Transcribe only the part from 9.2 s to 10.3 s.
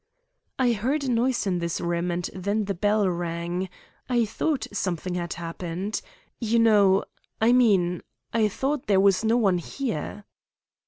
no one here."